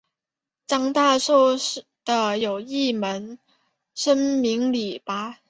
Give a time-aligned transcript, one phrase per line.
[0.65, 1.55] 张大受
[2.03, 3.37] 的有一门
[3.93, 5.35] 生名李绂。